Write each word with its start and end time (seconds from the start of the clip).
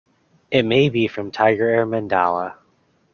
It 0.49 0.63
may 0.65 0.89
be 0.89 1.07
from 1.07 1.29
Tigerair 1.31 1.85
Mandala. 1.87 2.55